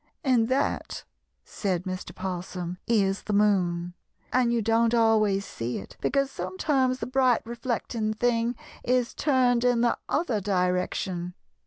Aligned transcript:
"And 0.23 0.47
that," 0.47 1.03
said 1.45 1.83
Mr. 1.83 2.15
'Possum, 2.15 2.79
"is 2.87 3.21
the 3.21 3.33
moon. 3.33 3.93
And 4.33 4.51
you 4.51 4.59
don't 4.59 4.95
always 4.95 5.45
see 5.45 5.77
it 5.77 5.95
because 6.01 6.31
sometimes 6.31 6.97
the 6.97 7.05
bright 7.05 7.45
reflecting 7.45 8.15
thing 8.15 8.55
is 8.83 9.13
turned 9.13 9.63
in 9.63 9.81
the 9.81 9.99
other 10.09 10.41
direction. 10.41 11.35